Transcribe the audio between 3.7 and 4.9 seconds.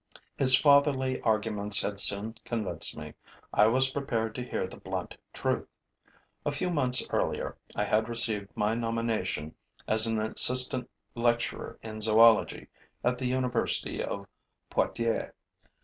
prepared to hear the